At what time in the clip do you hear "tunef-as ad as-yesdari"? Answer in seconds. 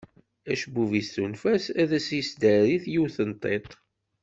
1.13-2.77